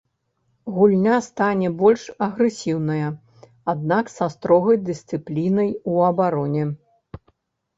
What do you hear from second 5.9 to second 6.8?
у абароне.